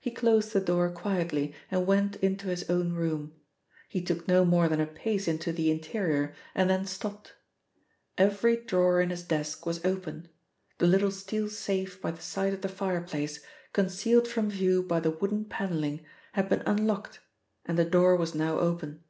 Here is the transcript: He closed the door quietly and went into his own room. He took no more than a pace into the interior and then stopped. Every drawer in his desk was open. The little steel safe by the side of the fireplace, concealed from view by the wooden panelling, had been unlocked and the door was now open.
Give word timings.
He 0.00 0.10
closed 0.10 0.54
the 0.54 0.62
door 0.62 0.88
quietly 0.90 1.54
and 1.70 1.86
went 1.86 2.16
into 2.22 2.46
his 2.46 2.70
own 2.70 2.94
room. 2.94 3.34
He 3.86 4.00
took 4.00 4.26
no 4.26 4.46
more 4.46 4.66
than 4.66 4.80
a 4.80 4.86
pace 4.86 5.28
into 5.28 5.52
the 5.52 5.70
interior 5.70 6.34
and 6.54 6.70
then 6.70 6.86
stopped. 6.86 7.34
Every 8.16 8.56
drawer 8.56 9.02
in 9.02 9.10
his 9.10 9.22
desk 9.22 9.66
was 9.66 9.84
open. 9.84 10.28
The 10.78 10.86
little 10.86 11.10
steel 11.10 11.50
safe 11.50 12.00
by 12.00 12.12
the 12.12 12.22
side 12.22 12.54
of 12.54 12.62
the 12.62 12.68
fireplace, 12.70 13.40
concealed 13.74 14.26
from 14.26 14.48
view 14.48 14.82
by 14.84 15.00
the 15.00 15.10
wooden 15.10 15.44
panelling, 15.44 16.00
had 16.32 16.48
been 16.48 16.62
unlocked 16.64 17.20
and 17.66 17.78
the 17.78 17.84
door 17.84 18.16
was 18.16 18.34
now 18.34 18.58
open. 18.58 19.04